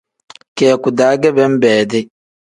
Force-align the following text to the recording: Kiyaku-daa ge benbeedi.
Kiyaku-daa 0.55 1.15
ge 1.21 1.29
benbeedi. 1.35 2.01